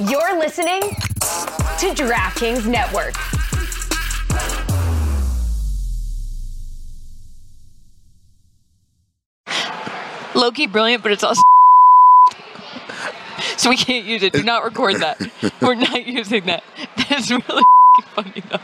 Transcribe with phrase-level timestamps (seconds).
[0.00, 3.14] You're listening to DraftKings Network.
[10.34, 11.42] Low-key brilliant, but it's also
[13.56, 14.32] so we can't use it.
[14.32, 15.16] Do not record that.
[15.62, 16.64] We're not using that.
[17.08, 17.62] That's really
[18.16, 18.58] funny though.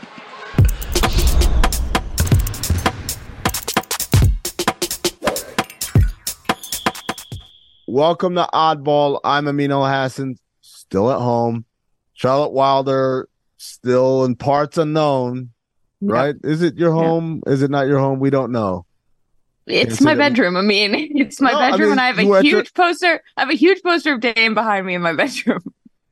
[7.87, 9.21] Welcome to Oddball.
[9.23, 10.35] I'm Amin Elhassan,
[10.91, 11.63] still at home.
[12.13, 15.51] Charlotte Wilder, still in parts unknown.
[16.01, 16.35] Right?
[16.43, 17.41] Is it your home?
[17.47, 18.19] Is it not your home?
[18.19, 18.85] We don't know.
[19.67, 20.57] It's my bedroom.
[20.57, 22.73] I mean, it's my No, I bedroom, mean, and I have a at your- huge
[22.73, 23.21] poster.
[23.37, 25.61] I have a huge poster of Dame behind me in my bedroom.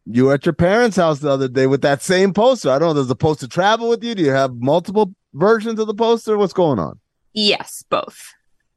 [0.05, 2.69] You were at your parents' house the other day with that same poster.
[2.69, 3.01] I don't know.
[3.01, 4.15] Does the poster travel with you?
[4.15, 6.37] Do you have multiple versions of the poster?
[6.37, 6.99] What's going on?
[7.33, 8.33] Yes, both.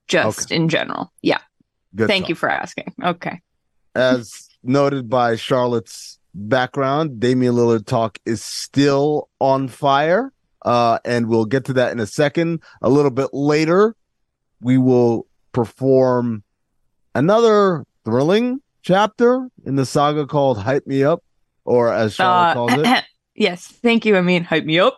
[0.08, 1.12] Just in general.
[1.22, 1.38] Yeah.
[1.94, 2.28] Good Thank talk.
[2.30, 2.92] you for asking.
[3.02, 3.40] Okay.
[3.94, 10.32] As noted by Charlotte's background, Damian Lillard talk is still on fire.
[10.64, 12.62] Uh, and we'll get to that in a second.
[12.82, 13.96] A little bit later,
[14.60, 16.44] we will perform
[17.14, 21.22] another thrilling chapter in the saga called Hype Me Up,
[21.64, 23.04] or as Charlotte Uh, calls it.
[23.34, 23.66] yes.
[23.66, 24.16] Thank you.
[24.16, 24.96] I mean, hype me up.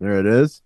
[0.00, 0.62] There it is.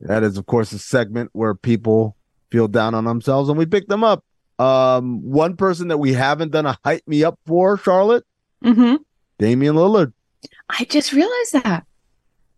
[0.00, 2.16] That is, of course, a segment where people
[2.50, 4.24] feel down on themselves and we pick them up.
[4.60, 8.24] Um, one person that we haven't done a hype me up for, Charlotte,
[8.62, 8.96] hmm
[9.38, 10.12] Damian Lillard.
[10.68, 11.86] I just realized that.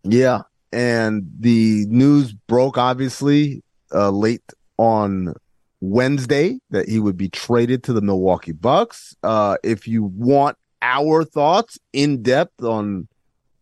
[0.03, 0.41] Yeah.
[0.73, 4.43] And the news broke obviously uh, late
[4.77, 5.33] on
[5.79, 9.15] Wednesday that he would be traded to the Milwaukee Bucks.
[9.23, 13.07] Uh, if you want our thoughts in depth on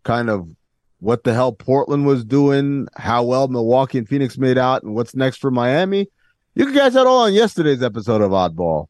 [0.03, 0.49] kind of
[0.99, 5.15] what the hell Portland was doing, how well Milwaukee and Phoenix made out, and what's
[5.15, 6.07] next for Miami,
[6.55, 8.87] you can catch that all on yesterday's episode of Oddball.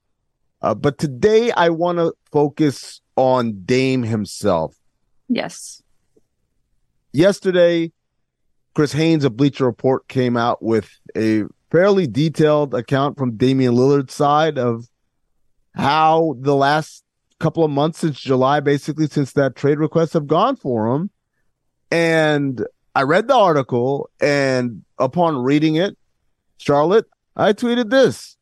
[0.62, 4.76] Uh, but today I want to focus on Dame himself
[5.28, 5.82] Yes.
[7.14, 7.92] yesterday,
[8.74, 14.14] Chris Haynes of Bleacher Report came out with a fairly detailed account from Damian Lillard's
[14.14, 14.86] side of
[15.76, 17.04] how the last
[17.40, 21.10] couple of months since July, basically since that trade request have gone for him.
[21.90, 25.98] And I read the article, and upon reading it,
[26.58, 27.06] Charlotte,
[27.36, 28.38] I tweeted this.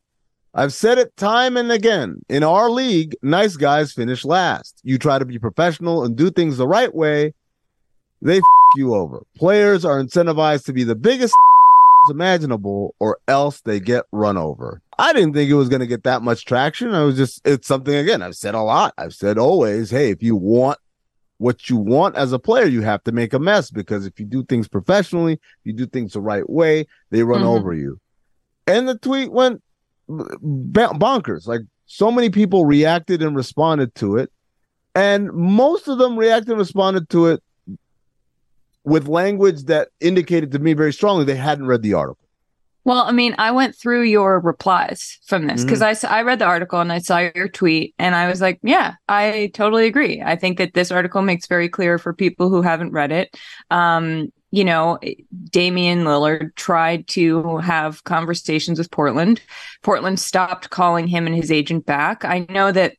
[0.53, 2.21] I've said it time and again.
[2.27, 4.79] In our league, nice guys finish last.
[4.83, 7.33] You try to be professional and do things the right way,
[8.21, 8.43] they f-
[8.75, 9.23] you over.
[9.37, 11.33] Players are incentivized to be the biggest
[12.09, 14.81] imaginable or else they get run over.
[14.97, 16.93] I didn't think it was going to get that much traction.
[16.93, 18.93] I was just, it's something again, I've said a lot.
[18.97, 20.79] I've said always, hey, if you want
[21.37, 24.25] what you want as a player, you have to make a mess because if you
[24.25, 27.45] do things professionally, you do things the right way, they run Mhm.
[27.57, 27.97] over you.
[28.69, 29.61] And the tweet went
[30.09, 31.47] bonkers.
[31.47, 34.31] Like so many people reacted and responded to it.
[34.95, 37.43] And most of them reacted and responded to it
[38.83, 42.25] with language that indicated to me very strongly they hadn't read the article.
[42.85, 46.45] Well, I mean, I went through your replies from this because I I read the
[46.45, 50.23] article and I saw your tweet and I was like, yeah, I totally agree.
[50.25, 53.37] I think that this article makes very clear for people who haven't read it.
[53.69, 54.97] Um, you know,
[55.49, 59.41] Damian Lillard tried to have conversations with Portland.
[59.83, 62.25] Portland stopped calling him and his agent back.
[62.25, 62.95] I know that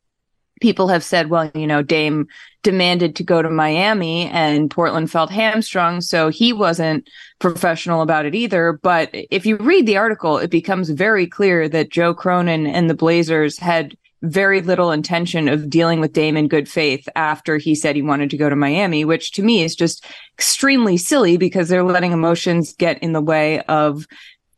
[0.61, 2.27] people have said, well, you know, Dame
[2.63, 7.09] demanded to go to Miami and Portland felt hamstrung, so he wasn't
[7.39, 8.79] professional about it either.
[8.83, 12.95] But if you read the article, it becomes very clear that Joe Cronin and the
[12.95, 17.97] Blazers had very little intention of dealing with Dame in good faith after he said
[17.97, 20.05] he wanted to go to Miami, which to me is just
[20.39, 24.07] extremely silly because they're letting emotions get in the way of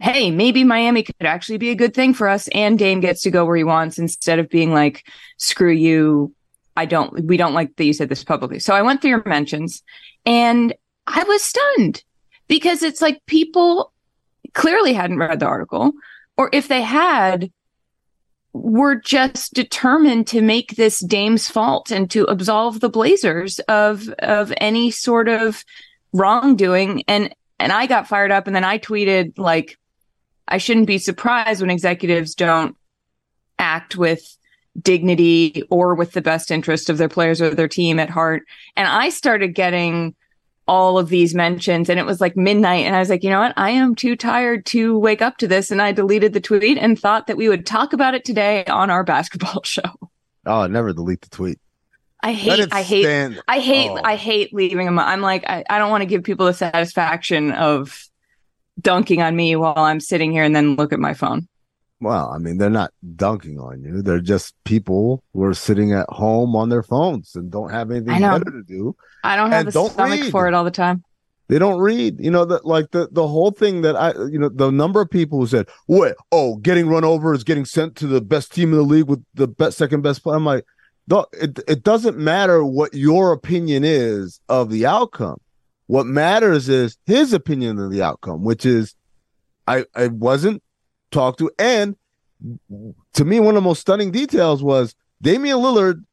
[0.01, 3.31] hey, maybe Miami could actually be a good thing for us and Dame gets to
[3.31, 5.07] go where he wants instead of being like,
[5.37, 6.35] screw you.
[6.77, 8.59] I don't, we don't like that you said this publicly.
[8.59, 9.85] So I went through your mentions
[10.27, 10.75] and
[11.07, 12.03] I was stunned
[12.49, 13.93] because it's like people
[14.55, 15.93] clearly hadn't read the article,
[16.37, 17.53] or if they had,
[18.53, 24.53] were just determined to make this Dame's fault and to absolve the Blazers of of
[24.59, 25.65] any sort of
[26.13, 27.05] wrongdoing.
[27.09, 29.79] And and I got fired up, and then I tweeted like,
[30.49, 32.77] I shouldn't be surprised when executives don't
[33.59, 34.37] act with
[34.81, 38.43] dignity or with the best interest of their players or their team at heart.
[38.77, 40.15] And I started getting
[40.69, 43.41] all of these mentions and it was like midnight and I was like, you know
[43.41, 43.55] what?
[43.57, 46.99] I am too tired to wake up to this and I deleted the tweet and
[46.99, 49.83] thought that we would talk about it today on our basketball show.
[50.47, 51.59] Oh, never delete the tweet.
[52.25, 53.43] I hate I hate stand.
[53.49, 54.01] I hate Oh.
[54.05, 54.99] I hate leaving them.
[54.99, 58.05] I'm like I, I don't want to give people the satisfaction of
[58.81, 61.49] dunking on me while I'm sitting here and then look at my phone.
[62.03, 64.03] Well, I mean, they're not dunking on you.
[64.03, 68.21] They're just people who are sitting at home on their phones and don't have anything
[68.21, 68.97] better to do.
[69.23, 70.33] I don't have a don't stomach read.
[70.33, 71.05] for it all the time.
[71.47, 72.17] They don't read.
[72.19, 75.11] You know, that like the the whole thing that I, you know, the number of
[75.11, 76.17] people who said, "What?
[76.33, 79.25] Oh, getting run over is getting sent to the best team in the league with
[79.35, 80.65] the best second best player." I'm like,
[81.35, 85.37] it it doesn't matter what your opinion is of the outcome.
[85.87, 88.97] What matters is his opinion of the outcome, which is,
[89.69, 90.65] I I wasn't
[91.13, 91.97] talked to, and
[93.13, 96.05] to me, one of the most stunning details was Damian Lillard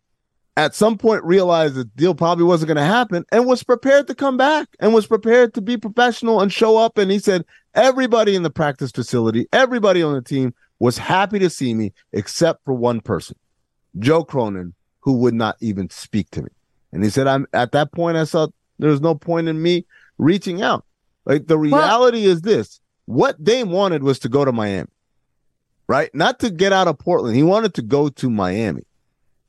[0.57, 4.13] at some point realized the deal probably wasn't going to happen and was prepared to
[4.13, 6.97] come back and was prepared to be professional and show up.
[6.97, 11.49] And he said, everybody in the practice facility, everybody on the team was happy to
[11.49, 13.37] see me except for one person,
[13.99, 16.49] Joe Cronin, who would not even speak to me.
[16.91, 18.47] And he said, I'm at that point, I saw
[18.79, 19.85] there's no point in me
[20.17, 20.85] reaching out.
[21.25, 24.87] Like the reality is this what Dame wanted was to go to Miami,
[25.87, 26.13] right?
[26.13, 27.35] Not to get out of Portland.
[27.35, 28.83] He wanted to go to Miami.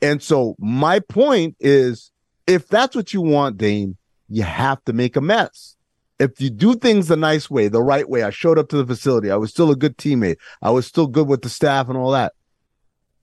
[0.00, 2.10] And so my point is
[2.46, 3.98] if that's what you want, Dame,
[4.30, 5.76] you have to make a mess.
[6.18, 8.86] If you do things the nice way, the right way, I showed up to the
[8.86, 9.30] facility.
[9.30, 10.36] I was still a good teammate.
[10.62, 12.32] I was still good with the staff and all that.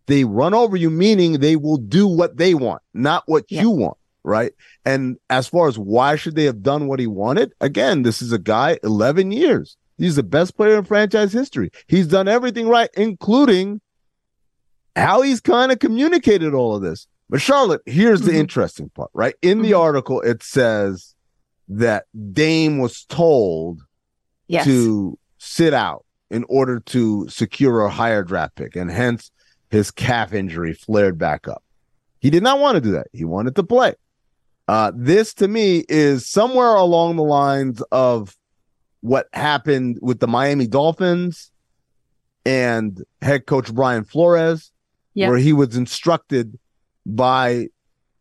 [0.05, 3.61] They run over you, meaning they will do what they want, not what Yeah.
[3.61, 3.97] you want.
[4.23, 4.51] Right.
[4.85, 7.53] And as far as why should they have done what he wanted?
[7.59, 9.77] Again, this is a guy 11 years.
[9.97, 11.71] He's the best player in franchise history.
[11.87, 13.81] He's done everything right, including
[14.95, 17.07] how he's kind of communicated all of this.
[17.29, 18.37] But Charlotte, here's the Mhm.
[18.37, 19.35] interesting part, right?
[19.41, 19.79] In the Mhm.
[19.79, 21.13] article, it says
[21.67, 23.81] that Dame was told
[24.47, 24.65] Yes.
[24.65, 29.31] to sit out in order to secure a higher draft pick, and hence
[29.69, 31.63] his calf injury flared back up.
[32.19, 33.07] He did not want to do that.
[33.13, 33.95] He wanted to play.
[34.67, 38.35] Uh, this to me is somewhere along the lines of
[39.07, 41.51] what happened with the Miami Dolphins
[42.45, 44.71] and head coach Brian Flores,
[45.13, 45.29] Yeah.
[45.29, 46.59] where he was instructed
[47.05, 47.67] by,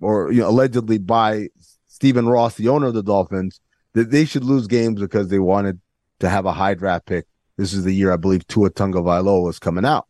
[0.00, 1.48] or you know, allegedly by
[1.86, 3.60] Stephen Ross, the owner of the Dolphins,
[3.94, 5.80] that they should lose games because they wanted
[6.20, 7.26] to have a high draft pick.
[7.56, 10.06] This is the year I believe Tua Tagovailoa was coming out.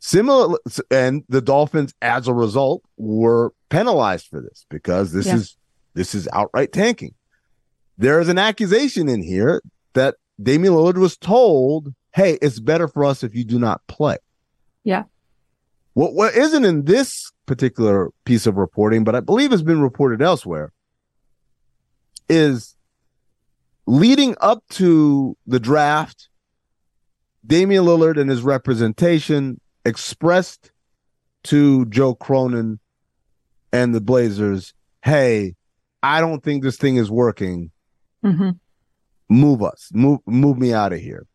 [0.00, 0.58] Similar,
[0.90, 5.36] and the Dolphins, as a result, were penalized for this because this Yeah.
[5.36, 5.56] is
[5.94, 7.14] this is outright tanking.
[8.00, 9.60] There is an accusation in here
[9.92, 14.16] that Damian Lillard was told, "Hey, it's better for us if you do not play."
[14.84, 15.04] Yeah.
[15.92, 20.22] What what isn't in this particular piece of reporting, but I believe has been reported
[20.22, 20.72] elsewhere,
[22.26, 22.74] is
[23.84, 26.30] leading up to the draft,
[27.46, 30.72] Damian Lillard and his representation expressed
[31.42, 32.80] to Joe Cronin
[33.74, 35.54] and the Blazers, "Hey,
[36.02, 37.72] I don't think this thing is working.
[38.24, 38.58] Mhm.
[39.28, 39.90] Move us.
[39.92, 41.26] Move move me out of here."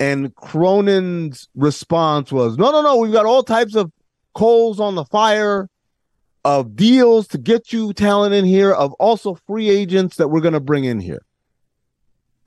[0.00, 2.96] And Cronin's response was, "No, no, no.
[2.96, 3.92] We've got all types of
[4.34, 5.68] coals on the fire
[6.44, 10.54] of deals to get you talent in here, of also free agents that we're going
[10.54, 11.22] to bring in here."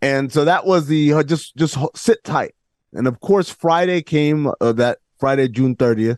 [0.02, 2.54] And so that was the uh, just just sit tight.
[2.94, 6.18] And of course, Friday came uh, that Friday, June 30th,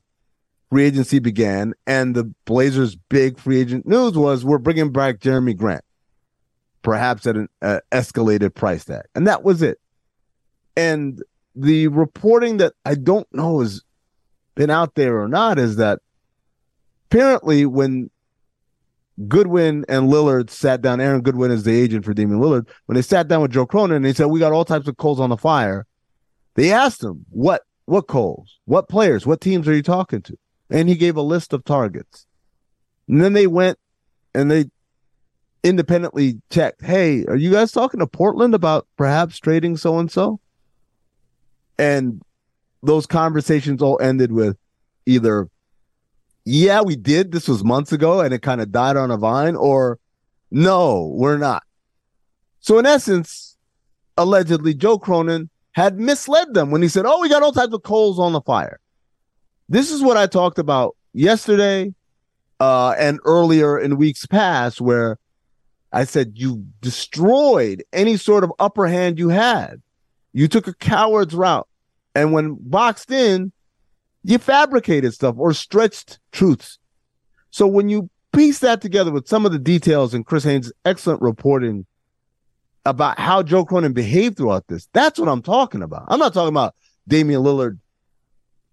[0.69, 5.55] free agency began, and the Blazers' big free agent news was we're bringing back Jerami
[5.55, 5.83] Grant,
[6.87, 9.77] perhaps at an uh, escalated price tag, and that was it.
[10.77, 11.21] And
[11.53, 13.81] the reporting that I don't know has
[14.55, 15.99] been out there or not is that
[17.11, 18.09] apparently when
[19.27, 22.69] Goodwin and Lillard sat down, Aaron Goodwin is the agent for Damian Lillard.
[22.85, 24.95] When they sat down with Joe Cronin, and they said we got all types of
[24.95, 25.85] coals on the fire.
[26.55, 30.37] They asked him what what coals, what players, what teams are you talking to,
[30.69, 32.25] and he gave a list of targets.
[33.09, 33.77] And then they went
[34.33, 34.67] and they
[35.67, 36.83] independently checked.
[36.83, 40.39] Hey, are you guys talking to Portland about perhaps trading so and so?
[41.77, 42.21] And
[42.81, 44.57] those conversations all ended with
[45.05, 45.49] either
[46.49, 47.33] yeah, we did.
[47.33, 49.99] This was months ago and it kind of died on a vine, or
[50.49, 51.63] no, we're not.
[52.61, 53.57] So, in essence,
[54.17, 57.83] allegedly, Joe Cronin had misled them when he said, Oh, we got all types of
[57.83, 58.79] coals on the fire.
[59.67, 61.93] This is what I talked about yesterday
[62.61, 65.19] uh, and earlier in weeks past, where
[65.97, 69.81] I said you destroyed any sort of upper hand you had.
[70.31, 71.67] You took a coward's route.
[72.13, 73.51] And when boxed in,
[74.23, 76.77] you fabricated stuff or stretched truths.
[77.49, 81.23] So when you piece that together with some of the details in Chris Haynes' excellent
[81.23, 81.87] reporting
[82.85, 86.05] about how Joe Cronin behaved throughout this, that's what I'm talking about.
[86.09, 86.75] I'm not talking about
[87.07, 87.79] Damian Lillard,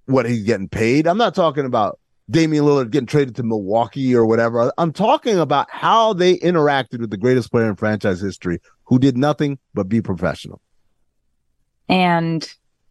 [0.04, 1.06] what he's getting paid.
[1.06, 1.98] I'm not talking about
[2.30, 4.72] Damian Lillard getting traded to Milwaukee or whatever.
[4.78, 9.16] I'm talking about how they interacted with the greatest player in franchise history who did
[9.16, 10.60] nothing but be professional.
[11.88, 12.48] And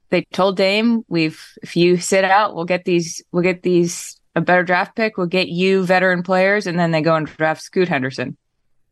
[0.09, 4.41] they told Dame, we've if you sit out, we'll get these we'll get these a
[4.41, 7.87] better draft pick, we'll get you veteran players, and then they go and draft Scoot
[7.87, 8.37] Henderson.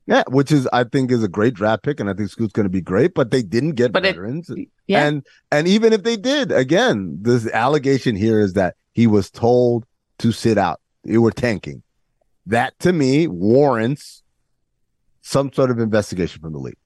[0.08, 2.66] Yeah, which is I think is a great draft pick, and I think Scoot's going
[2.66, 3.14] to be great.
[3.14, 4.50] But they didn't get But it- veterans,
[4.88, 5.06] Yeah.
[5.06, 9.86] and and even if they did, again, this allegation here is that he was told
[10.22, 10.80] to sit out.
[11.04, 11.84] You were tanking.
[12.46, 14.24] That to me warrants
[15.22, 16.78] some sort of investigation from the league.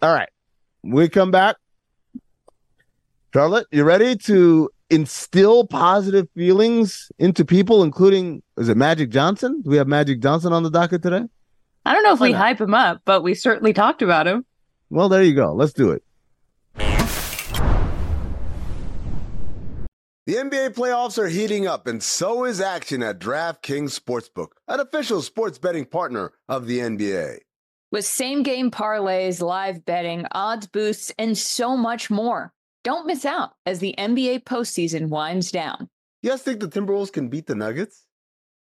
[0.00, 0.28] All right,
[0.82, 1.56] we come back.
[3.32, 9.62] Charlotte, you ready to instill positive feelings into people, including is it Magic Johnson?
[9.62, 11.22] Do we have Magic Johnson on the docket today?
[11.86, 12.38] I don't know if Why we not?
[12.42, 14.44] hype him up, but we certainly talked about him.
[14.90, 15.54] Well, there you go.
[15.54, 16.02] Let's do it.
[20.24, 25.20] The NBA playoffs are heating up, and so is action at DraftKings Sportsbook, an official
[25.20, 27.38] sports betting partner of the NBA.
[27.90, 32.52] With same game parlays, live betting, odds boosts, and so much more.
[32.84, 35.88] Don't miss out as the NBA postseason winds down.
[36.22, 38.06] You guys think the Timberwolves can beat the Nuggets?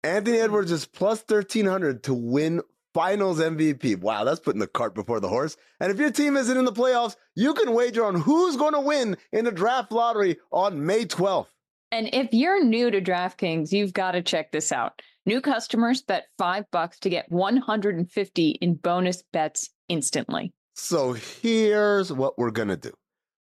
[0.01, 2.61] Anthony Edwards is plus 1300 to win
[2.99, 4.01] finals MVP.
[4.01, 5.55] Wow, that's putting the cart before the horse.
[5.79, 8.81] And if your team isn't in the playoffs, you can wager on who's going to
[8.81, 11.47] win in the draft lottery on May 12th.
[11.93, 15.01] And if you're new to DraftKings, you've got to check this out.
[15.25, 20.51] New customers bet 5 bucks to get 150 in bonus bets instantly.
[20.75, 22.91] So here's what we're going to do.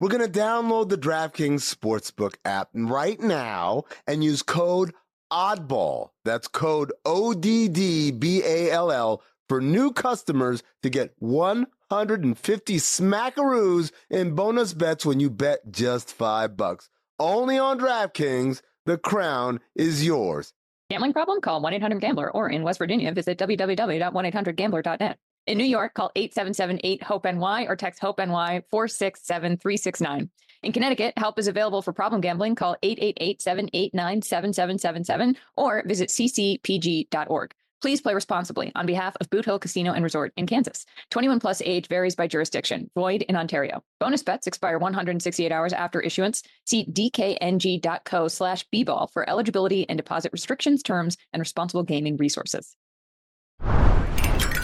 [0.01, 4.93] We're going to download the DraftKings Sportsbook app right now and use code
[5.33, 6.11] ODDBALL.
[6.25, 12.77] That's code O D D B A L L for new customers to get 150
[12.77, 16.89] smackaroos in bonus bets when you bet just 5 bucks.
[17.19, 20.53] Only on DraftKings, the crown is yours.
[20.91, 21.41] Gambling problem?
[21.41, 25.19] Call 1 800 Gambler or in West Virginia, visit www.1800Gambler.net.
[25.47, 30.31] In New York, call 877 8 HOPE NY or text HOPE NY 467 369.
[30.63, 32.55] In Connecticut, help is available for problem gambling.
[32.55, 37.55] Call 888 789 7777 or visit ccpg.org.
[37.85, 40.87] Please play responsibly on behalf of Boot Hill Casino and Resort in Kansas.
[41.11, 42.91] 21 plus age varies by jurisdiction.
[42.95, 43.85] Void in Ontario.
[44.01, 46.43] Bonus bets expire 168 hours after issuance.
[46.65, 52.75] See dkng.co slash bball for eligibility and deposit restrictions, terms, and responsible gaming resources.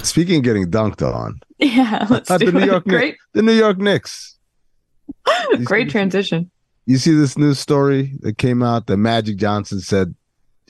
[0.03, 2.67] Speaking of getting dunked on, Yeah, let's the do New it.
[2.69, 2.99] York Knicks.
[2.99, 4.39] Great, the New York Knicks.
[5.65, 6.51] Great see- transition.
[6.87, 10.15] you see this news story that came out that Magic Johnson said,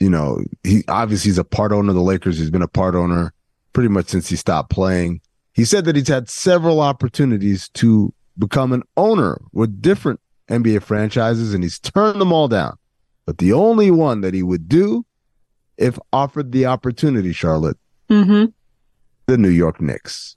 [0.00, 2.38] you know, he obviously he's a part owner of the Lakers.
[2.38, 3.32] He's been a part owner
[3.72, 5.20] pretty much since he stopped playing.
[5.52, 11.52] He said that he's had several opportunities to become an owner with different NBA franchises
[11.54, 12.76] and he's turned them all down.
[13.26, 15.04] But the only one that he would do
[15.76, 17.76] if offered the opportunity, Charlotte,
[18.08, 18.46] Mm-hmm.
[19.26, 20.34] the New York Knicks.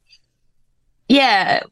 [1.08, 1.64] Yeah.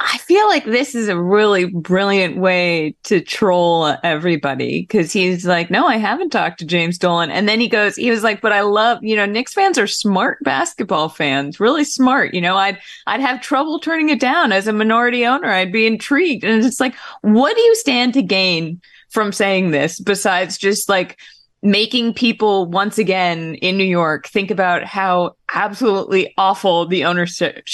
[0.00, 5.70] I feel like this is a really brilliant way to troll everybody because he's like,
[5.70, 7.32] No, I haven't talked to James Dolan.
[7.32, 9.88] And then he goes, He was like, But I love, you know, Knicks fans are
[9.88, 12.32] smart basketball fans, really smart.
[12.32, 12.78] You know, I'd,
[13.08, 15.50] I'd have trouble turning it down as a minority owner.
[15.50, 16.44] I'd be intrigued.
[16.44, 21.18] And it's like, what do you stand to gain from saying this besides just like,
[21.62, 27.64] making people once again in New York think about how absolutely awful the ownership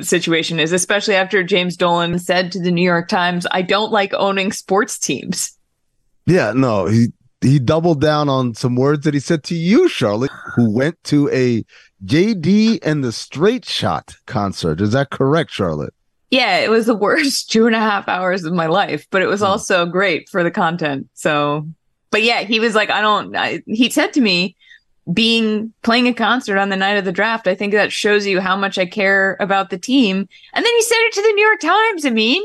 [0.00, 4.14] situation is, especially after James Dolan said to the New York Times, I don't like
[4.14, 5.58] owning sports teams.
[6.26, 7.08] Yeah, no, he
[7.40, 11.28] he doubled down on some words that he said to you, Charlotte, who went to
[11.30, 11.64] a
[12.04, 14.80] JD and the Straight Shot concert.
[14.80, 15.92] Is that correct, Charlotte?
[16.30, 19.26] Yeah, it was the worst two and a half hours of my life, but it
[19.26, 19.46] was Hmm.
[19.46, 21.08] also great for the content.
[21.14, 21.66] So,
[22.12, 24.54] but yeah, he was like, I don't, I, he said to me,
[25.12, 28.40] being playing a concert on the night of the draft, I think that shows you
[28.40, 30.28] how much I care about the team.
[30.52, 32.06] And then he said it to the New York Times.
[32.06, 32.42] I mean,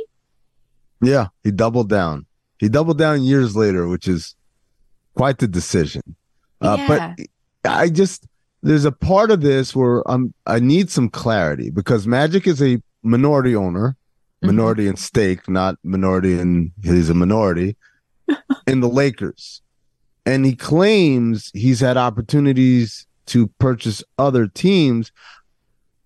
[0.99, 2.25] Yeah, he doubled down.
[2.57, 4.35] He doubled down years later, which is
[5.13, 6.01] quite the decision.
[6.59, 7.13] Uh, Yeah.
[7.63, 8.25] But I just
[8.63, 12.81] there's a part of this where I'm I need some clarity because Magic is a
[13.03, 13.95] minority owner,
[14.41, 14.47] Mhm.
[14.47, 17.75] minority in stake, not minority in he's a minority
[18.67, 19.61] in the Lakers.
[20.25, 25.11] And he claims he's had opportunities to purchase other teams.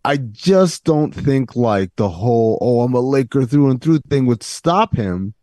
[0.03, 4.25] I just don't think like the whole oh I'm a Laker through and through thing
[4.25, 5.33] would stop him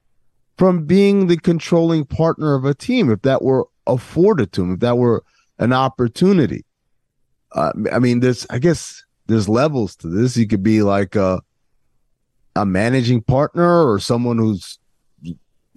[0.56, 4.80] from being the controlling partner of a team if that were afforded to him if
[4.80, 5.25] that were
[5.58, 6.64] an opportunity.
[7.52, 10.37] Uh, I mean there's I guess there's levels to this.
[10.37, 11.40] You could be like a
[12.56, 14.78] a managing partner or someone who's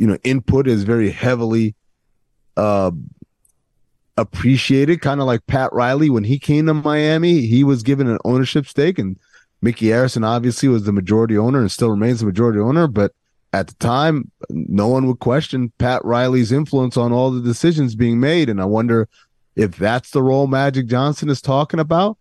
[0.01, 1.75] you know input is very heavily
[2.57, 2.91] uh
[4.17, 8.17] appreciated kind of like Pat Riley when he came to Miami he was given an
[8.25, 9.17] ownership stake and
[9.61, 13.13] Micky Arison obviously was the majority owner and still remains the majority owner but
[13.53, 18.19] at the time, no one would question Pat Riley's influence on all the decisions being
[18.19, 18.49] made.
[18.49, 19.09] And I wonder
[19.55, 22.17] if that's the role Magic Johnson is talking about.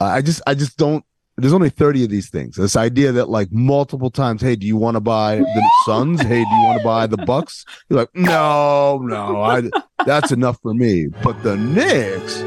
[0.00, 1.04] I just, I just don't.
[1.36, 2.56] There's only 30 of these things.
[2.56, 6.20] This idea that like multiple times, hey, do you want to buy the Suns?
[6.20, 7.64] Hey, do you want to buy the Bucks?
[7.88, 9.62] You're like, no, no, I,
[10.04, 11.06] that's enough for me.
[11.22, 12.40] But the Knicks,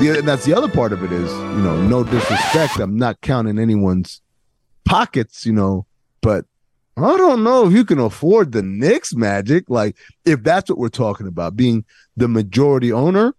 [0.00, 2.78] the, and that's the other part of it is, you know, no disrespect.
[2.78, 4.22] I'm not counting anyone's
[4.84, 5.86] pockets, you know,
[6.22, 6.44] but
[6.96, 9.68] I don't know if you can afford the Knicks magic.
[9.68, 11.84] Like, if that's what we're talking about, being
[12.16, 13.34] the majority owner,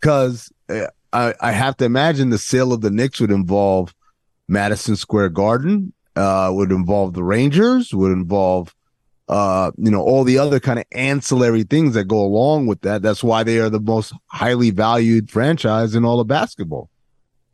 [0.00, 3.94] because uh, I, I have to imagine the sale of the Knicks would involve
[4.48, 8.74] Madison Square Garden, uh, would involve the Rangers, would involve,
[9.28, 13.02] uh, you know, all the other kind of ancillary things that go along with that.
[13.02, 16.88] That's why they are the most highly valued franchise in all of basketball.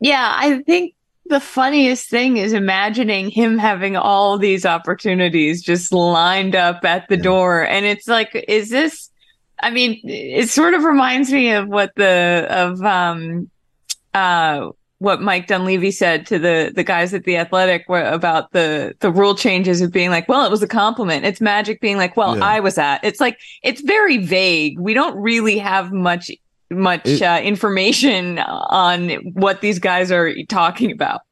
[0.00, 0.95] Yeah, I think
[1.27, 7.17] the funniest thing is imagining him having all these opportunities just lined up at the
[7.17, 7.23] yeah.
[7.23, 7.67] door.
[7.67, 9.11] And it's like, is this
[9.61, 13.50] I mean, it sort of reminds me of what the of um
[14.15, 19.11] uh what Mike Dunleavy said to the the guys at the Athletic about the the
[19.11, 21.25] rule changes of being like, well, it was a compliment.
[21.25, 22.45] It's magic being like, well, yeah.
[22.45, 23.03] I was at.
[23.05, 24.79] It's like it's very vague.
[24.79, 26.31] We don't really have much
[26.71, 31.23] much it, uh, information on what these guys are talking about.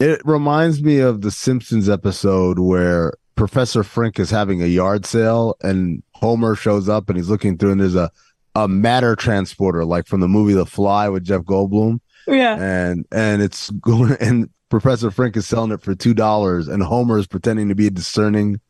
[0.00, 5.56] It reminds me of the Simpsons episode where Professor Frink is having a yard sale
[5.62, 8.10] and Homer shows up and he's looking through and there's a
[8.56, 12.00] a matter transporter like from the movie The Fly with Jeff Goldblum.
[12.26, 12.56] Yeah.
[12.56, 17.16] And and it's going and Professor Frink is selling it for two dollars and Homer
[17.16, 18.60] is pretending to be a discerning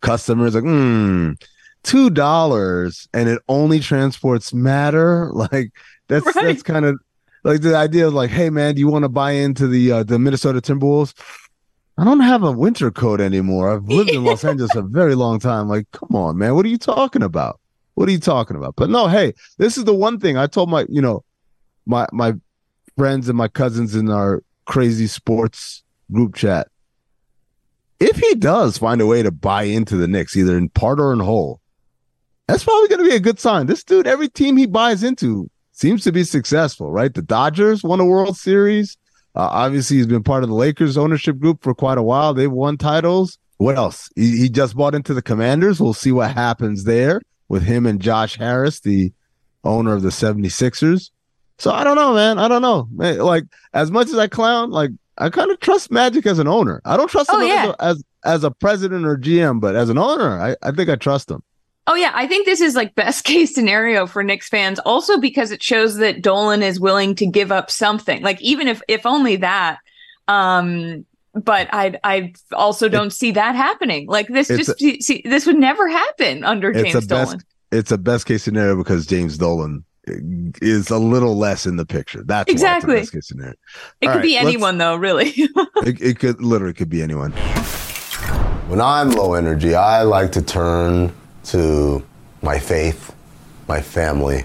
[0.00, 0.46] customer.
[0.46, 1.32] He's like, hmm,
[1.82, 5.30] two dollars and it only transports matter.
[5.34, 5.70] Like
[6.08, 6.46] that's right.
[6.46, 6.98] that's kind of
[7.44, 10.02] like the idea of like, hey man, do you want to buy into the uh,
[10.02, 11.12] the Minnesota Timberwolves?
[11.96, 13.72] I don't have a winter coat anymore.
[13.72, 15.68] I've lived in Los Angeles a very long time.
[15.68, 16.54] Like, come on, man.
[16.54, 17.60] What are you talking about?
[17.94, 18.74] What are you talking about?
[18.76, 21.24] But no, hey, this is the one thing I told my, you know,
[21.86, 22.34] my my
[22.96, 26.68] friends and my cousins in our crazy sports group chat.
[28.00, 31.12] If he does find a way to buy into the Knicks, either in part or
[31.12, 31.60] in whole,
[32.48, 33.66] that's probably going to be a good sign.
[33.66, 37.14] This dude, every team he buys into seems to be successful, right?
[37.14, 38.96] The Dodgers won a World Series.
[39.34, 42.34] Uh, obviously, he's been part of the Lakers ownership group for quite a while.
[42.34, 43.38] They've won titles.
[43.58, 44.08] What else?
[44.14, 45.80] He, he just bought into the Commanders.
[45.80, 49.12] We'll see what happens there with him and Josh Harris, the
[49.64, 51.10] owner of the 76ers.
[51.58, 52.38] So I don't know, man.
[52.38, 52.88] I don't know.
[52.92, 56.48] Man, like as much as I clown, like I kind of trust Magic as an
[56.48, 56.80] owner.
[56.84, 57.64] I don't trust him oh, yeah.
[57.64, 60.90] as, a, as, as a president or GM, but as an owner, I, I think
[60.90, 61.42] I trust him.
[61.86, 64.78] Oh yeah, I think this is like best case scenario for Knicks fans.
[64.80, 68.22] Also because it shows that Dolan is willing to give up something.
[68.22, 69.78] Like even if if only that.
[70.28, 74.06] Um but I I also don't it, see that happening.
[74.06, 77.38] Like this just a, see, this would never happen under James Dolan.
[77.38, 81.84] Best, it's a best case scenario because James Dolan is a little less in the
[81.84, 82.22] picture.
[82.22, 83.54] That's exactly best case scenario.
[84.00, 85.30] It All could right, be anyone though, really.
[85.36, 87.32] it, it could literally could be anyone.
[88.68, 91.12] When I'm low energy, I like to turn
[91.44, 92.02] to
[92.42, 93.14] my faith,
[93.68, 94.44] my family,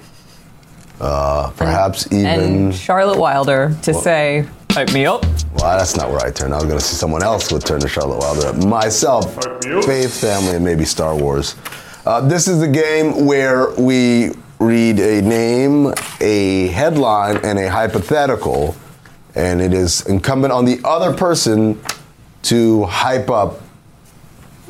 [0.99, 5.95] uh, perhaps and, even and Charlotte Wilder to well, say, "Pipe me up." Well, that's
[5.95, 6.51] not where I turn.
[6.53, 8.67] I was going to see someone else would turn to Charlotte Wilder.
[8.67, 9.33] Myself,
[9.85, 11.55] faith, family, and maybe Star Wars.
[12.05, 18.75] Uh, this is the game where we read a name, a headline, and a hypothetical,
[19.35, 21.79] and it is incumbent on the other person
[22.43, 23.62] to hype up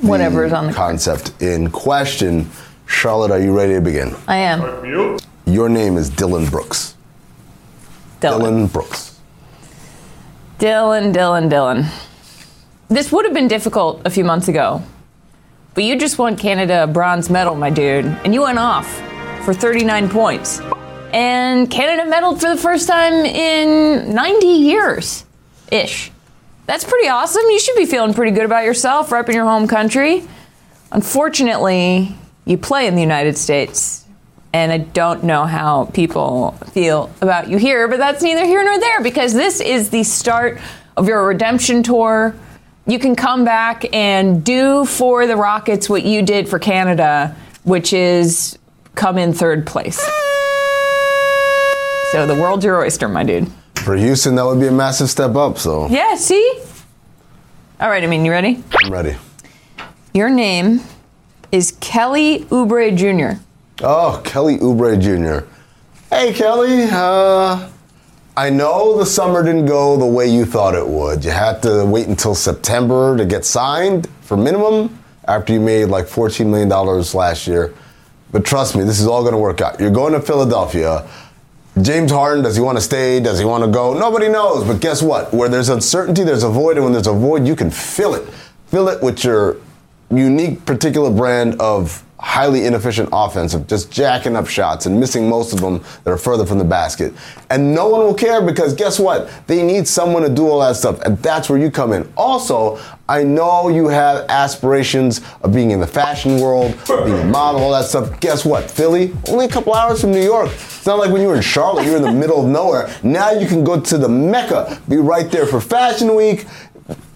[0.01, 1.41] whatever is on the concept card.
[1.41, 2.49] in question.
[2.85, 4.15] Charlotte, are you ready to begin?
[4.27, 5.17] I am.
[5.45, 6.95] Your name is Dylan Brooks.
[8.19, 9.19] Dylan, Dillon Brooks.
[10.57, 11.89] Dylan, Dylan, Dylan.
[12.89, 14.81] This would have been difficult a few months ago,
[15.75, 18.87] but you just won Canada a bronze medal, my dude, and you went off
[19.45, 20.59] for 39 points.
[21.13, 25.25] And Canada medaled for the first time in 90 years
[25.71, 26.11] ish.
[26.69, 27.41] That's pretty awesome.
[27.49, 30.23] You should be feeling pretty good about yourself, in your home country.
[30.91, 34.05] Unfortunately, you play in the United States,
[34.53, 38.79] and I don't know how people feel about you here, but that's neither here nor
[38.79, 40.59] there because this is the start
[40.95, 42.35] of your redemption tour.
[42.85, 47.93] You can come back and do for the Rockets what you did for Canada, which
[47.93, 48.59] is
[48.93, 49.97] come in third place.
[52.11, 53.49] So the world's your oyster, my dude.
[53.89, 55.57] For Houston, that would be a massive step up.
[55.57, 56.61] So yeah, see.
[57.79, 58.63] All right, I mean, you ready?
[58.83, 59.15] I'm ready.
[60.13, 60.81] Your name
[61.51, 63.41] is Kelly Oubre Jr.
[63.81, 65.47] Oh, Kelly Oubre Jr.
[66.11, 66.83] Hey, Kelly.
[66.83, 67.67] Uh,
[68.37, 71.25] I know the summer didn't go the way you thought it would.
[71.25, 76.05] You had to wait until September to get signed for minimum after you made like
[76.05, 77.73] $14 million last year.
[78.31, 79.79] But trust me, this is all going to work out.
[79.79, 81.09] You're going to Philadelphia.
[81.81, 83.19] James Harden, does he want to stay?
[83.19, 83.93] Does he want to go?
[83.93, 84.65] Nobody knows.
[84.65, 85.33] But guess what?
[85.33, 86.77] Where there's uncertainty, there's a void.
[86.77, 88.27] And when there's a void, you can fill it.
[88.67, 89.57] Fill it with your
[90.11, 95.53] unique, particular brand of highly inefficient offense of just jacking up shots and missing most
[95.53, 97.13] of them that are further from the basket.
[97.49, 99.29] And no one will care because guess what?
[99.47, 100.99] They need someone to do all that stuff.
[101.01, 102.11] And that's where you come in.
[102.17, 102.77] Also,
[103.07, 107.71] I know you have aspirations of being in the fashion world, being a model, all
[107.71, 108.19] that stuff.
[108.19, 108.69] Guess what?
[108.69, 110.51] Philly, only a couple hours from New York.
[110.51, 112.93] It's not like when you were in Charlotte, you were in the middle of nowhere.
[113.01, 116.45] Now you can go to the Mecca, be right there for Fashion Week,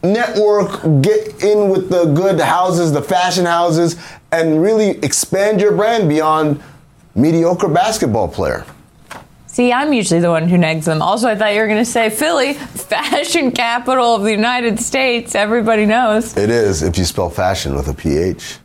[0.03, 3.97] network, get in with the good houses, the fashion houses,
[4.33, 6.61] and really expand your brand beyond
[7.13, 8.65] mediocre basketball player.
[9.45, 11.03] See, I'm usually the one who nags them.
[11.03, 15.35] Also, I thought you were going to say Philly, fashion capital of the United States.
[15.35, 16.35] Everybody knows.
[16.35, 18.57] It is if you spell fashion with a PH.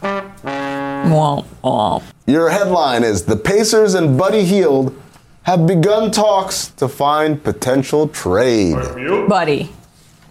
[0.00, 2.02] Womp, womp.
[2.26, 5.00] Your headline is The Pacers and Buddy Hield
[5.44, 8.74] have begun talks to find potential trade.
[9.28, 9.72] Buddy.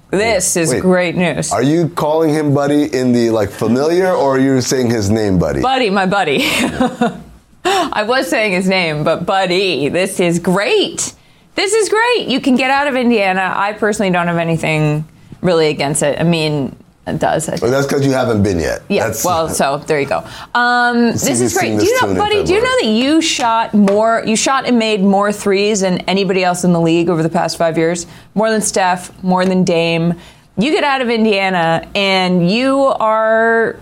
[0.09, 0.81] This is Wait.
[0.81, 1.51] great news.
[1.51, 5.37] Are you calling him Buddy in the like familiar or are you saying his name
[5.37, 5.61] Buddy?
[5.61, 6.39] Buddy, my buddy.
[7.65, 11.13] I was saying his name, but Buddy, this is great.
[11.55, 12.27] This is great.
[12.27, 13.53] You can get out of Indiana.
[13.55, 15.05] I personally don't have anything
[15.41, 16.19] really against it.
[16.19, 16.75] I mean,
[17.13, 17.49] does.
[17.61, 18.83] Well, that's because you haven't been yet.
[18.89, 19.03] Yeah.
[19.03, 20.27] That's- well, so there you go.
[20.53, 21.79] Um, this is great.
[21.79, 22.43] Do you know, buddy?
[22.43, 24.23] Do you know that you shot more?
[24.25, 27.57] You shot and made more threes than anybody else in the league over the past
[27.57, 28.05] five years.
[28.35, 29.11] More than Steph.
[29.23, 30.13] More than Dame.
[30.57, 33.79] You get out of Indiana and you are.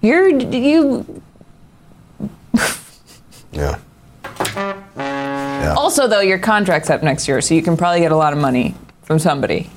[0.00, 1.22] You're you.
[3.52, 3.78] yeah.
[4.96, 5.74] yeah.
[5.76, 8.38] Also, though, your contract's up next year, so you can probably get a lot of
[8.38, 9.70] money from somebody,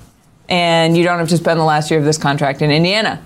[0.50, 3.24] and you don't have to spend the last year of this contract in Indiana.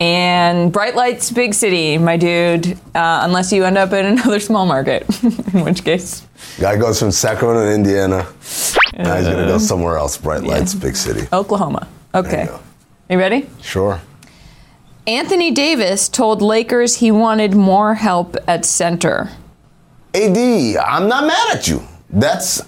[0.00, 2.72] And Bright Lights, big city, my dude.
[2.94, 5.02] Uh, unless you end up in another small market,
[5.54, 6.26] in which case,
[6.58, 8.26] Guy goes from Sacramento to Indiana.
[8.96, 10.16] now he's gonna go somewhere else.
[10.16, 11.28] Bright lights, big city.
[11.32, 11.86] Oklahoma.
[12.14, 12.58] Okay, you
[13.10, 13.48] you ready?
[13.60, 14.00] Sure.
[15.06, 19.30] Anthony Davis told Lakers he wanted more help at center.
[20.14, 21.82] AD, I'm not mad at you.
[22.08, 22.62] That's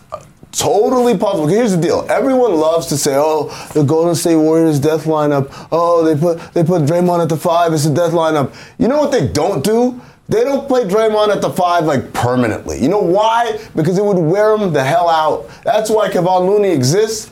[0.53, 1.47] totally possible.
[1.47, 2.07] Here's the deal.
[2.09, 5.51] Everyone loves to say, "Oh, the Golden State Warriors death lineup.
[5.73, 7.73] Oh, they put they put Draymond at the five.
[7.73, 10.01] It's a death lineup." You know what they don't do?
[10.29, 12.81] They don't play Draymond at the five like permanently.
[12.81, 13.59] You know why?
[13.75, 15.49] Because it would wear him the hell out.
[15.65, 17.31] That's why Kevon Looney exists.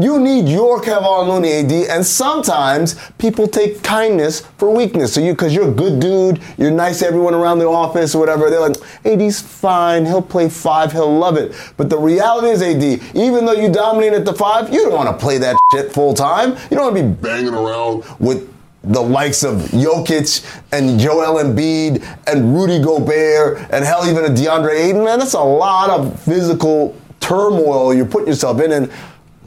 [0.00, 5.12] You need your Kevon Looney AD, and sometimes people take kindness for weakness.
[5.12, 8.20] So you, because you're a good dude, you're nice to everyone around the office or
[8.20, 8.48] whatever.
[8.48, 10.06] They're like, AD's fine.
[10.06, 10.92] He'll play five.
[10.92, 11.52] He'll love it.
[11.76, 15.08] But the reality is, AD, even though you dominate at the five, you don't want
[15.08, 16.52] to play that shit full time.
[16.70, 18.48] You don't want to be banging around with
[18.84, 24.78] the likes of Jokic and Joel Embiid and Rudy Gobert and hell, even a DeAndre
[24.78, 25.04] Ayton.
[25.04, 28.72] Man, that's a lot of physical turmoil you're putting yourself in.
[28.72, 28.92] And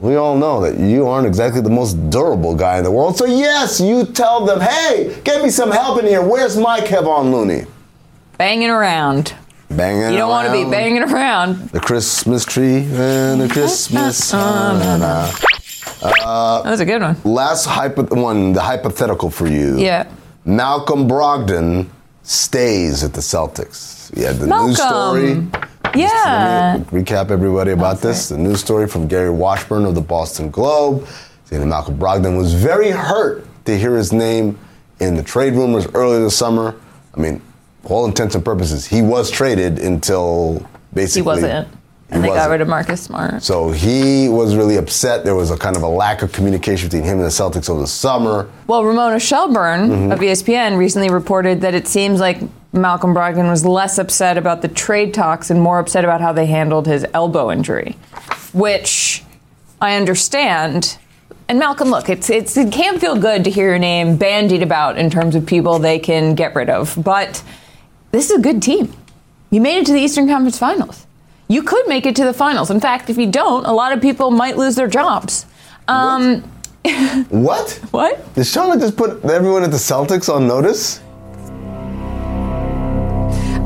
[0.00, 3.16] we all know that you aren't exactly the most durable guy in the world.
[3.16, 6.22] So, yes, you tell them, hey, get me some help in here.
[6.22, 7.66] Where's my Kevon Looney?
[8.36, 9.34] Banging around.
[9.70, 11.70] Banging You don't want to be banging around.
[11.70, 14.32] The Christmas tree and the Christmas.
[14.32, 15.30] na-na-na.
[16.02, 17.16] Uh, that was a good one.
[17.24, 19.78] Last hypo- one, the hypothetical for you.
[19.78, 20.10] Yeah.
[20.44, 21.88] Malcolm Brogdon
[22.22, 24.14] stays at the Celtics.
[24.16, 25.46] Had the news story.
[25.98, 26.78] Yeah.
[26.90, 28.28] Recap everybody about this.
[28.28, 31.06] The news story from Gary Washburn of the Boston Globe
[31.44, 34.58] saying that Malcolm Brogdon was very hurt to hear his name
[35.00, 36.74] in the trade rumors earlier this summer.
[37.14, 37.40] I mean,
[37.82, 41.68] for all intents and purposes, he was traded until basically He wasn't.
[42.10, 43.42] And he they got rid of Marcus Smart.
[43.42, 45.24] So he was really upset.
[45.24, 47.80] There was a kind of a lack of communication between him and the Celtics over
[47.80, 48.48] the summer.
[48.68, 50.12] Well, Ramona Shelburne Mm-hmm.
[50.12, 52.38] of ESPN recently reported that it seems like
[52.72, 56.46] Malcolm Brogdon was less upset about the trade talks and more upset about how they
[56.46, 57.96] handled his elbow injury,
[58.52, 59.24] which
[59.80, 60.98] I understand.
[61.48, 64.98] And Malcolm, look, it's, it's it can't feel good to hear your name bandied about
[64.98, 67.42] in terms of people they can get rid of, but
[68.12, 68.92] this is a good team.
[69.50, 71.05] You made it to the Eastern Conference Finals.
[71.48, 72.70] You could make it to the finals.
[72.70, 75.46] In fact, if you don't, a lot of people might lose their jobs.
[75.88, 76.42] Um,
[77.30, 77.80] What?
[77.90, 78.34] what?
[78.34, 81.00] Did Charlotte just put everyone at the Celtics on notice?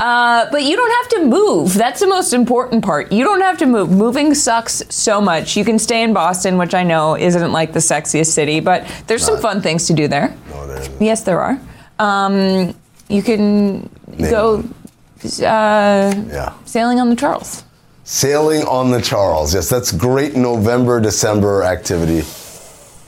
[0.02, 1.74] Uh, but you don't have to move.
[1.74, 3.12] That's the most important part.
[3.12, 3.90] You don't have to move.
[3.90, 5.56] Moving sucks so much.
[5.58, 9.22] You can stay in Boston, which I know isn't like the sexiest city, but there's
[9.24, 10.34] some fun things to do there.
[10.50, 11.02] No, there isn't.
[11.02, 11.60] Yes, there are.
[11.98, 12.74] Um,
[13.08, 14.64] you can go
[15.22, 16.54] uh, Yeah.
[16.64, 17.64] sailing on the Charles.
[18.10, 19.54] Sailing on the Charles.
[19.54, 22.26] Yes, that's great November, December activity.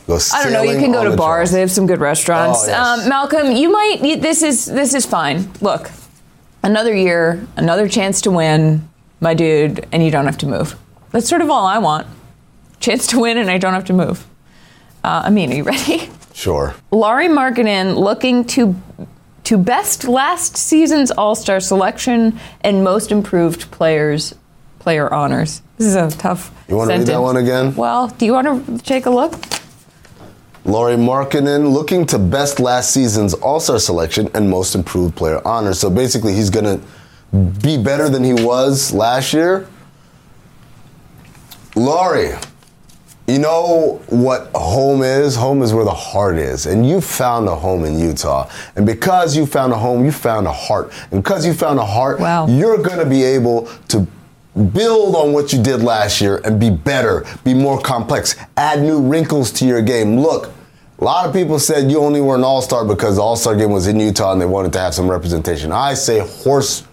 [0.07, 0.63] Go I don't know.
[0.63, 1.51] You can go to bars.
[1.51, 2.63] They have some good restaurants.
[2.63, 3.01] Oh, yes.
[3.03, 3.99] um, Malcolm, you might.
[4.01, 5.51] You, this is this is fine.
[5.61, 5.91] Look,
[6.63, 8.89] another year, another chance to win,
[9.21, 10.77] my dude, and you don't have to move.
[11.11, 12.07] That's sort of all I want.
[12.79, 14.25] Chance to win, and I don't have to move.
[15.03, 16.11] Uh, I mean, are you ready?
[16.33, 16.75] Sure.
[16.93, 18.75] Lauri Markkanen looking to
[19.45, 24.35] to best last season's All Star selection and most improved players
[24.83, 25.63] player honors.
[25.79, 26.51] This is a tough.
[26.69, 27.75] You wanna read that one again?
[27.77, 29.33] Well, do you want to take a look?
[30.65, 35.73] Lauri Markkanen looking to best last season's All Star selection and most improved player honor.
[35.75, 36.81] So basically, he's going to
[37.63, 39.69] be better than he was last year.
[41.75, 42.33] Lauri,
[43.27, 45.37] you know what home is?
[45.37, 46.67] Home is where the heart is.
[46.67, 48.49] And you found a home in Utah.
[48.77, 50.93] And because you found a home, you found a heart.
[51.11, 52.47] And because you found a heart, Wow.
[52.47, 54.07] you're going to be able to
[54.55, 59.01] build on what you did last year and be better, be more complex, add new
[59.01, 60.21] wrinkles to your game.
[60.21, 60.53] Look,
[60.99, 63.57] a lot of people said you only were an all star because the all star
[63.57, 65.73] game was in Utah and they wanted to have some representation.
[65.73, 66.87] I say horse.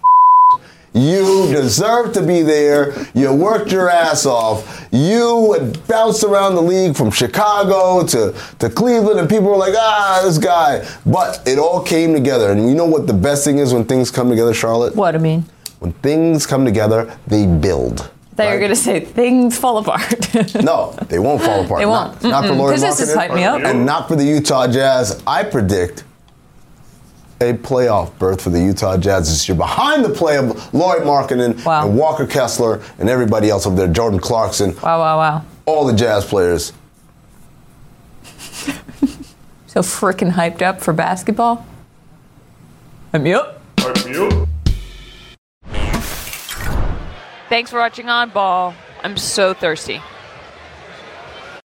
[0.92, 2.92] You deserve to be there.
[3.14, 4.88] You worked your ass off.
[4.90, 10.20] You bounced around the league from Chicago to, to Cleveland, and people were like, ah,
[10.24, 10.84] this guy.
[11.06, 12.50] But it all came together.
[12.50, 14.96] And you know what the best thing is when things come together, Charlotte?
[14.96, 15.44] What I mean?
[15.80, 18.10] When things come together, they build.
[18.36, 20.14] Thought you were going to say things fall apart.
[20.62, 21.80] No, they won't fall apart.
[21.80, 22.22] They won't.
[22.22, 22.58] not for Mm-mm.
[22.58, 23.60] Lauri 'Cause this has Markkanen me up.
[23.62, 25.22] and not for the Utah Jazz.
[25.26, 26.04] I predict
[27.42, 31.62] a playoff berth for the Utah Jazz this year behind the play of Lauri Markkanen
[31.64, 31.86] Wow.
[31.88, 35.42] and Walker Kessler and everybody else over there, Jordan Clarkson, wow, wow, wow.
[35.66, 36.72] all the Jazz players.
[39.66, 41.64] So freaking hyped up for basketball?
[43.12, 43.60] I'm yep.
[47.50, 48.74] Thanks for watching Oddball.
[49.02, 50.00] I'm so thirsty.